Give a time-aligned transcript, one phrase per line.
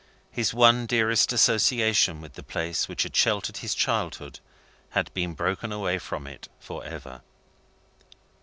[0.31, 4.39] His one dearest association with the place which had sheltered his childhood
[4.97, 7.21] had been broken away from it for ever.